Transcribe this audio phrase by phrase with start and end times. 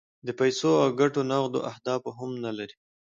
[0.25, 2.75] د پیسو او ګټو نغد اهداف هم نه لري.